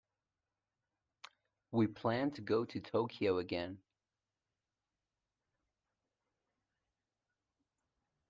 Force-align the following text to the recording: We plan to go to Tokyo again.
We 1.71 1.85
plan 1.85 2.31
to 2.31 2.41
go 2.41 2.65
to 2.65 2.79
Tokyo 2.79 3.37
again. 3.37 3.77